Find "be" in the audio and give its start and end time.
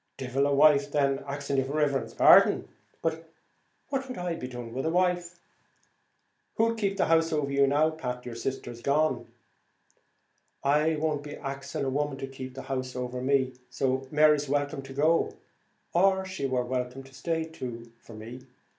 4.33-4.47, 11.21-11.35